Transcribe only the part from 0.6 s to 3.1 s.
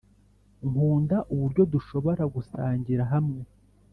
nkunda uburyo dushobora gusangira